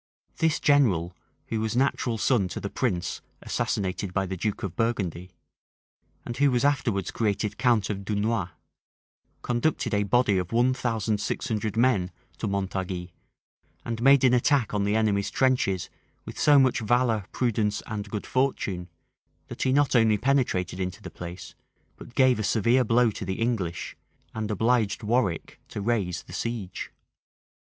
[0.37, 1.13] This general,
[1.49, 5.29] who was natural son to the prince assassinated by the duke of Burgundy,
[6.25, 8.49] and who was afterwards created count of Dunois,
[9.43, 12.09] conducted a body of one thousand six hundred men
[12.39, 13.11] to Montargis,
[13.85, 15.91] and made an attack on the enemy's trenches
[16.25, 18.89] with so much valor, prudence, and good fortune,
[19.49, 21.53] that he not only penetrated into the place,
[21.95, 23.95] but gave a severe blow to the English,
[24.33, 26.89] and obliged Warwick to raise the siege.